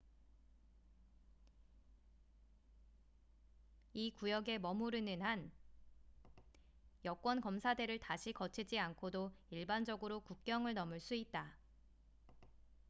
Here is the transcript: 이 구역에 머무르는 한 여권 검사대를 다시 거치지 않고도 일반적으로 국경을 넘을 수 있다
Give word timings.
이 3.93 4.09
구역에 4.15 4.57
머무르는 4.57 5.21
한 5.21 5.51
여권 7.05 7.39
검사대를 7.39 7.99
다시 7.99 8.33
거치지 8.33 8.79
않고도 8.79 9.31
일반적으로 9.51 10.21
국경을 10.21 10.73
넘을 10.73 10.99
수 10.99 11.13
있다 11.13 11.55